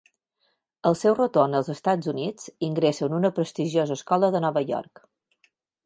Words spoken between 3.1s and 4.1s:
en una prestigiosa